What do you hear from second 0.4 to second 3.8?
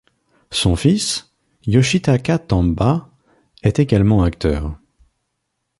Son fils, Yoshitaka Tanba est